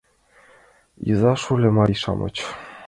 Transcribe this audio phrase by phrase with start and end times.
[1.11, 2.35] «Иза-шольо марий-шамыч!